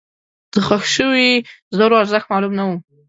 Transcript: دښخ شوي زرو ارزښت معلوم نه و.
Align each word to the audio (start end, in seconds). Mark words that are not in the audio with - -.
دښخ 0.53 0.83
شوي 0.95 1.29
زرو 1.77 1.93
ارزښت 2.01 2.27
معلوم 2.31 2.53
نه 2.59 2.63
و. 2.67 2.69